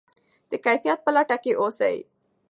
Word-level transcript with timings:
د 0.49 0.51
کیفیت 0.65 0.99
په 1.03 1.11
لټه 1.15 1.37
کې 1.43 1.51
اوسئ. 1.61 1.97